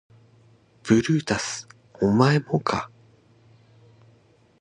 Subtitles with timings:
[0.81, 1.67] ブルータス
[2.01, 2.89] お前もか